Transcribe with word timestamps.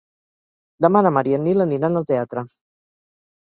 Demà 0.85 1.03
na 1.07 1.11
Mar 1.17 1.23
i 1.33 1.37
en 1.39 1.45
Nil 1.49 1.67
aniran 1.67 2.01
al 2.01 2.09
teatre. 2.13 2.45